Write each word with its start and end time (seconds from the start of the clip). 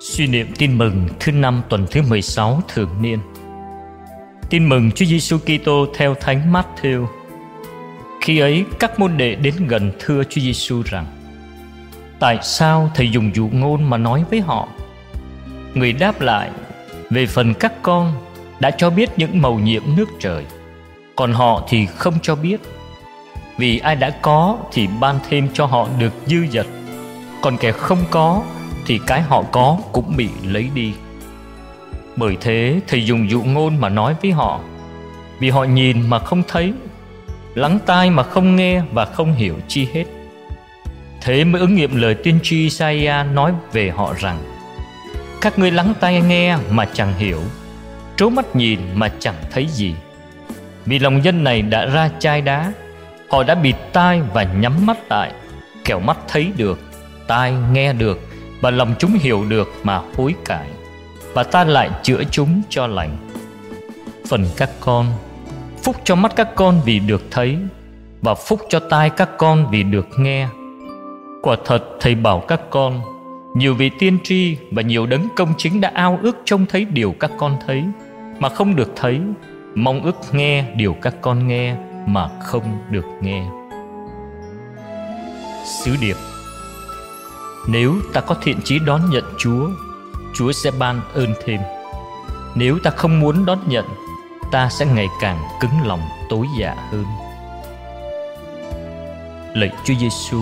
Suy 0.00 0.26
niệm 0.26 0.46
tin 0.58 0.78
mừng 0.78 1.08
thứ 1.20 1.32
năm 1.32 1.62
tuần 1.68 1.86
thứ 1.90 2.02
16 2.02 2.62
thường 2.68 2.88
niên. 3.00 3.18
Tin 4.50 4.68
mừng 4.68 4.90
Chúa 4.90 5.04
Giêsu 5.04 5.38
Kitô 5.38 5.86
theo 5.94 6.14
Thánh 6.14 6.52
Matthew. 6.52 7.06
Khi 8.20 8.38
ấy 8.38 8.64
các 8.78 9.00
môn 9.00 9.16
đệ 9.16 9.34
đến 9.34 9.54
gần 9.68 9.92
thưa 9.98 10.22
Chúa 10.24 10.40
Giêsu 10.40 10.82
rằng: 10.82 11.06
Tại 12.18 12.38
sao 12.42 12.90
thầy 12.94 13.10
dùng 13.10 13.30
dụ 13.34 13.48
ngôn 13.52 13.90
mà 13.90 13.96
nói 13.96 14.24
với 14.30 14.40
họ? 14.40 14.68
Người 15.74 15.92
đáp 15.92 16.20
lại: 16.20 16.50
Về 17.10 17.26
phần 17.26 17.54
các 17.54 17.72
con 17.82 18.12
đã 18.60 18.70
cho 18.70 18.90
biết 18.90 19.10
những 19.16 19.42
màu 19.42 19.54
nhiệm 19.54 19.82
nước 19.96 20.08
trời, 20.20 20.44
còn 21.16 21.32
họ 21.32 21.66
thì 21.68 21.86
không 21.86 22.14
cho 22.22 22.34
biết. 22.34 22.60
Vì 23.56 23.78
ai 23.78 23.96
đã 23.96 24.10
có 24.10 24.58
thì 24.72 24.88
ban 25.00 25.18
thêm 25.28 25.48
cho 25.52 25.66
họ 25.66 25.88
được 25.98 26.12
dư 26.26 26.46
dật, 26.52 26.66
còn 27.42 27.56
kẻ 27.56 27.72
không 27.72 28.04
có 28.10 28.42
thì 28.88 29.00
cái 29.06 29.22
họ 29.22 29.42
có 29.52 29.78
cũng 29.92 30.16
bị 30.16 30.28
lấy 30.44 30.68
đi. 30.74 30.92
Bởi 32.16 32.36
thế 32.40 32.80
thầy 32.86 33.06
dùng 33.06 33.30
dụ 33.30 33.42
ngôn 33.42 33.80
mà 33.80 33.88
nói 33.88 34.14
với 34.22 34.30
họ. 34.30 34.60
Vì 35.40 35.50
họ 35.50 35.64
nhìn 35.64 36.10
mà 36.10 36.18
không 36.18 36.42
thấy, 36.48 36.72
lắng 37.54 37.78
tai 37.86 38.10
mà 38.10 38.22
không 38.22 38.56
nghe 38.56 38.82
và 38.92 39.04
không 39.04 39.32
hiểu 39.32 39.54
chi 39.68 39.88
hết. 39.94 40.04
Thế 41.20 41.44
mới 41.44 41.60
ứng 41.60 41.74
nghiệm 41.74 41.96
lời 41.96 42.14
tiên 42.14 42.38
tri 42.42 42.56
Isaiah 42.56 43.26
nói 43.32 43.52
về 43.72 43.90
họ 43.90 44.14
rằng, 44.18 44.38
các 45.40 45.58
ngươi 45.58 45.70
lắng 45.70 45.94
tai 46.00 46.20
nghe 46.20 46.56
mà 46.70 46.84
chẳng 46.92 47.12
hiểu, 47.18 47.40
trố 48.16 48.30
mắt 48.30 48.56
nhìn 48.56 48.80
mà 48.94 49.08
chẳng 49.18 49.36
thấy 49.50 49.66
gì. 49.66 49.94
Vì 50.86 50.98
lòng 50.98 51.24
dân 51.24 51.44
này 51.44 51.62
đã 51.62 51.86
ra 51.86 52.10
chai 52.18 52.40
đá, 52.40 52.72
họ 53.30 53.42
đã 53.42 53.54
bịt 53.54 53.76
tai 53.92 54.20
và 54.34 54.42
nhắm 54.42 54.86
mắt 54.86 54.98
lại, 55.10 55.32
kẻo 55.84 56.00
mắt 56.00 56.18
thấy 56.28 56.52
được, 56.56 56.80
tai 57.26 57.54
nghe 57.72 57.92
được 57.92 58.27
và 58.60 58.70
lòng 58.70 58.94
chúng 58.98 59.12
hiểu 59.12 59.44
được 59.48 59.68
mà 59.82 60.02
hối 60.16 60.34
cải. 60.44 60.68
Và 61.34 61.42
ta 61.42 61.64
lại 61.64 61.90
chữa 62.02 62.22
chúng 62.30 62.62
cho 62.68 62.86
lành. 62.86 63.16
Phần 64.28 64.44
các 64.56 64.70
con, 64.80 65.06
phúc 65.82 65.96
cho 66.04 66.14
mắt 66.14 66.32
các 66.36 66.48
con 66.54 66.80
vì 66.84 66.98
được 66.98 67.22
thấy, 67.30 67.58
và 68.22 68.34
phúc 68.34 68.60
cho 68.68 68.80
tai 68.80 69.10
các 69.10 69.28
con 69.38 69.66
vì 69.70 69.82
được 69.82 70.06
nghe. 70.18 70.48
Quả 71.42 71.56
thật, 71.64 71.84
thầy 72.00 72.14
bảo 72.14 72.40
các 72.40 72.60
con, 72.70 73.00
nhiều 73.56 73.74
vị 73.74 73.90
tiên 73.98 74.18
tri 74.24 74.56
và 74.72 74.82
nhiều 74.82 75.06
đấng 75.06 75.28
công 75.36 75.54
chính 75.58 75.80
đã 75.80 75.90
ao 75.94 76.18
ước 76.22 76.36
trông 76.44 76.66
thấy 76.66 76.84
điều 76.84 77.14
các 77.20 77.30
con 77.38 77.56
thấy, 77.66 77.84
mà 78.38 78.48
không 78.48 78.76
được 78.76 78.92
thấy. 78.96 79.20
Mong 79.74 80.02
ước 80.02 80.16
nghe 80.32 80.64
điều 80.76 80.96
các 81.02 81.14
con 81.20 81.48
nghe 81.48 81.76
mà 82.06 82.28
không 82.42 82.78
được 82.90 83.04
nghe. 83.20 83.46
Sứ 85.64 85.96
điệp 86.00 86.16
nếu 87.66 87.94
ta 88.12 88.20
có 88.20 88.36
thiện 88.42 88.60
chí 88.64 88.78
đón 88.78 89.10
nhận 89.10 89.24
Chúa, 89.38 89.70
Chúa 90.34 90.52
sẽ 90.52 90.70
ban 90.78 91.00
ơn 91.14 91.34
thêm. 91.44 91.60
Nếu 92.54 92.78
ta 92.82 92.90
không 92.90 93.20
muốn 93.20 93.46
đón 93.46 93.58
nhận, 93.66 93.84
ta 94.52 94.68
sẽ 94.68 94.86
ngày 94.86 95.06
càng 95.20 95.42
cứng 95.60 95.86
lòng 95.86 96.00
tối 96.30 96.46
dạ 96.60 96.74
hơn. 96.90 97.04
Lạy 99.54 99.72
Chúa 99.84 99.94
Giêsu, 100.00 100.40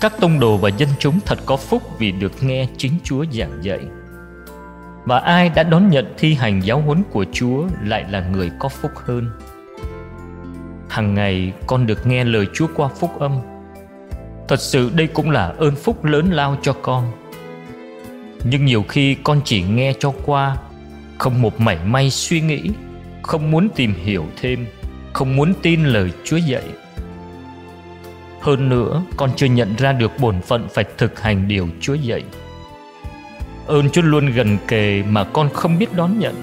các 0.00 0.20
tông 0.20 0.40
đồ 0.40 0.56
và 0.56 0.68
dân 0.68 0.88
chúng 0.98 1.20
thật 1.26 1.38
có 1.46 1.56
phúc 1.56 1.82
vì 1.98 2.12
được 2.12 2.32
nghe 2.42 2.66
chính 2.76 2.92
Chúa 3.04 3.24
giảng 3.32 3.64
dạy. 3.64 3.80
Và 5.04 5.18
ai 5.18 5.48
đã 5.48 5.62
đón 5.62 5.90
nhận 5.90 6.14
thi 6.18 6.34
hành 6.34 6.60
giáo 6.64 6.80
huấn 6.80 7.02
của 7.10 7.24
Chúa 7.32 7.66
lại 7.82 8.04
là 8.10 8.20
người 8.20 8.50
có 8.58 8.68
phúc 8.68 8.92
hơn. 8.94 9.30
Hằng 10.88 11.14
ngày 11.14 11.52
con 11.66 11.86
được 11.86 12.06
nghe 12.06 12.24
lời 12.24 12.46
Chúa 12.54 12.66
qua 12.74 12.88
phúc 12.88 13.20
âm 13.20 13.53
Thật 14.48 14.60
sự 14.60 14.90
đây 14.94 15.06
cũng 15.06 15.30
là 15.30 15.54
ơn 15.58 15.76
phúc 15.76 16.04
lớn 16.04 16.30
lao 16.30 16.56
cho 16.62 16.72
con. 16.72 17.12
Nhưng 18.44 18.64
nhiều 18.64 18.84
khi 18.88 19.14
con 19.14 19.40
chỉ 19.44 19.62
nghe 19.62 19.94
cho 19.98 20.12
qua, 20.24 20.56
Không 21.18 21.42
một 21.42 21.60
mảy 21.60 21.78
may 21.84 22.10
suy 22.10 22.40
nghĩ, 22.40 22.70
Không 23.22 23.50
muốn 23.50 23.68
tìm 23.74 23.94
hiểu 24.04 24.24
thêm, 24.40 24.66
Không 25.12 25.36
muốn 25.36 25.52
tin 25.62 25.84
lời 25.84 26.10
Chúa 26.24 26.36
dạy. 26.36 26.64
Hơn 28.40 28.68
nữa, 28.68 29.02
con 29.16 29.30
chưa 29.36 29.46
nhận 29.46 29.76
ra 29.76 29.92
được 29.92 30.12
bổn 30.18 30.40
phận 30.40 30.68
phải 30.74 30.84
thực 30.98 31.20
hành 31.20 31.48
điều 31.48 31.68
Chúa 31.80 31.94
dạy. 31.94 32.22
Ơn 33.66 33.90
Chúa 33.90 34.02
luôn 34.02 34.26
gần 34.26 34.58
kề 34.68 35.02
mà 35.02 35.24
con 35.24 35.48
không 35.54 35.78
biết 35.78 35.94
đón 35.96 36.18
nhận. 36.18 36.34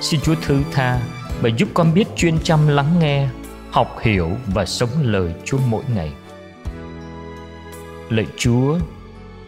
Xin 0.00 0.20
Chúa 0.20 0.34
thứ 0.42 0.62
tha 0.72 1.00
và 1.40 1.48
giúp 1.48 1.68
con 1.74 1.94
biết 1.94 2.04
chuyên 2.16 2.38
chăm 2.38 2.68
lắng 2.68 2.98
nghe, 2.98 3.28
Học 3.70 3.96
hiểu 4.02 4.30
và 4.46 4.66
sống 4.66 4.88
lời 5.02 5.32
Chúa 5.44 5.58
mỗi 5.68 5.82
ngày. 5.94 6.12
Lạy 8.08 8.26
Chúa, 8.36 8.78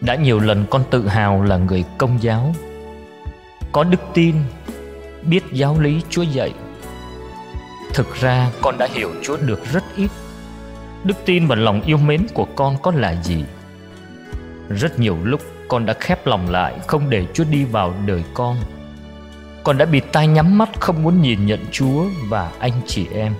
đã 0.01 0.15
nhiều 0.15 0.39
lần 0.39 0.65
con 0.69 0.83
tự 0.89 1.07
hào 1.07 1.43
là 1.43 1.57
người 1.57 1.83
công 1.97 2.17
giáo. 2.21 2.55
Có 3.71 3.83
đức 3.83 4.01
tin, 4.13 4.35
biết 5.23 5.43
giáo 5.51 5.79
lý 5.79 6.01
Chúa 6.09 6.21
dạy. 6.21 6.53
Thực 7.93 8.15
ra 8.15 8.51
con 8.61 8.77
đã 8.77 8.87
hiểu 8.93 9.09
Chúa 9.23 9.37
được 9.37 9.65
rất 9.71 9.83
ít. 9.95 10.09
Đức 11.03 11.17
tin 11.25 11.47
và 11.47 11.55
lòng 11.55 11.81
yêu 11.81 11.97
mến 11.97 12.27
của 12.33 12.47
con 12.55 12.77
có 12.81 12.91
là 12.95 13.23
gì? 13.23 13.43
Rất 14.69 14.99
nhiều 14.99 15.17
lúc 15.23 15.41
con 15.67 15.85
đã 15.85 15.93
khép 15.99 16.27
lòng 16.27 16.49
lại 16.49 16.73
không 16.87 17.09
để 17.09 17.25
Chúa 17.33 17.43
đi 17.43 17.63
vào 17.63 17.93
đời 18.05 18.23
con. 18.33 18.57
Con 19.63 19.77
đã 19.77 19.85
bị 19.85 19.99
tai 19.99 20.27
nhắm 20.27 20.57
mắt 20.57 20.69
không 20.79 21.03
muốn 21.03 21.21
nhìn 21.21 21.45
nhận 21.45 21.59
Chúa 21.71 22.05
và 22.29 22.51
anh 22.59 22.81
chị 22.87 23.07
em. 23.13 23.33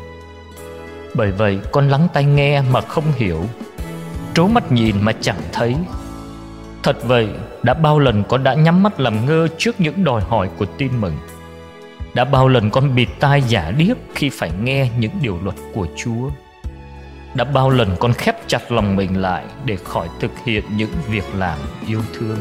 Bởi 1.14 1.32
vậy 1.32 1.60
con 1.72 1.90
lắng 1.90 2.08
tai 2.14 2.24
nghe 2.24 2.62
mà 2.62 2.82
không 2.82 3.12
hiểu 3.16 3.46
trố 4.34 4.48
mắt 4.48 4.72
nhìn 4.72 4.96
mà 5.02 5.12
chẳng 5.22 5.42
thấy. 5.52 5.76
Thật 6.84 6.98
vậy, 7.04 7.30
đã 7.64 7.74
bao 7.74 8.00
lần 8.00 8.24
con 8.24 8.44
đã 8.44 8.54
nhắm 8.54 8.84
mắt 8.84 9.00
làm 9.00 9.26
ngơ 9.26 9.48
trước 9.58 9.82
những 9.82 10.04
đòi 10.04 10.22
hỏi 10.22 10.50
của 10.58 10.66
tin 10.78 11.02
mừng. 11.02 11.18
Đã 12.14 12.26
bao 12.26 12.48
lần 12.48 12.70
con 12.70 12.96
bịt 12.96 13.10
tai 13.20 13.42
giả 13.42 13.72
điếc 13.78 13.98
khi 14.16 14.30
phải 14.30 14.52
nghe 14.64 14.90
những 14.98 15.12
điều 15.22 15.40
luật 15.44 15.56
của 15.74 15.88
chúa. 15.96 16.30
Đã 17.34 17.44
bao 17.44 17.70
lần 17.70 17.96
con 18.00 18.14
khép 18.14 18.36
chặt 18.48 18.72
lòng 18.72 18.96
mình 18.96 19.22
lại 19.22 19.46
để 19.66 19.76
khỏi 19.76 20.08
thực 20.20 20.32
hiện 20.46 20.64
những 20.76 20.92
việc 21.10 21.26
làm 21.36 21.58
yêu 21.88 22.02
thương. 22.14 22.38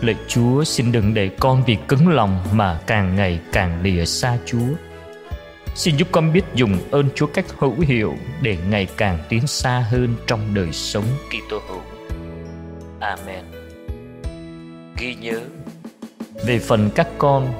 Lạy 0.00 0.16
chúa, 0.28 0.64
xin 0.64 0.92
đừng 0.92 1.14
để 1.14 1.30
con 1.40 1.62
vì 1.66 1.76
cứng 1.88 2.08
lòng 2.08 2.38
mà 2.52 2.78
càng 2.86 3.16
ngày 3.16 3.40
càng 3.52 3.82
lìa 3.82 4.04
xa 4.04 4.36
chúa. 4.46 4.87
Xin 5.78 5.96
giúp 5.96 6.08
con 6.12 6.32
biết 6.32 6.44
dùng 6.54 6.78
ơn 6.90 7.08
Chúa 7.14 7.26
cách 7.26 7.44
hữu 7.58 7.74
hiệu 7.80 8.14
để 8.42 8.56
ngày 8.70 8.88
càng 8.96 9.18
tiến 9.28 9.46
xa 9.46 9.86
hơn 9.90 10.14
trong 10.26 10.40
đời 10.54 10.72
sống 10.72 11.04
Kitô 11.28 11.60
hữu. 11.68 11.80
Amen. 13.00 13.44
Ghi 14.98 15.14
nhớ 15.14 15.40
về 16.46 16.58
phần 16.58 16.90
các 16.94 17.08
con 17.18 17.52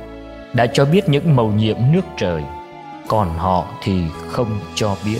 đã 0.54 0.66
cho 0.66 0.84
biết 0.84 1.08
những 1.08 1.36
mầu 1.36 1.52
nhiệm 1.52 1.76
nước 1.92 2.04
trời, 2.16 2.42
còn 3.08 3.28
họ 3.38 3.66
thì 3.82 4.02
không 4.28 4.60
cho 4.74 4.96
biết. 5.04 5.18